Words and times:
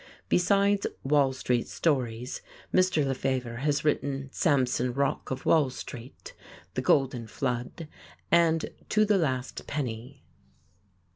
Besides 0.29 0.87
"Wall 1.03 1.31
Street 1.31 1.67
Stories," 1.67 2.41
Mr. 2.73 3.05
Lefevre 3.05 3.57
has 3.57 3.85
written 3.85 4.29
"Samson 4.31 4.93
Rock 4.95 5.29
of 5.29 5.45
Wall 5.45 5.69
Street," 5.69 6.33
"The 6.73 6.81
Golden 6.81 7.27
Flood," 7.27 7.87
and 8.31 8.71
"To 8.89 9.05
the 9.05 9.19
Last 9.19 9.67
Penny." 9.67 10.23